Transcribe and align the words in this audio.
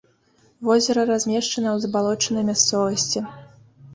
Возера 0.67 1.03
размешчана 1.09 1.69
ў 1.73 1.77
забалочанай 1.83 2.43
мясцовасці. 2.49 3.19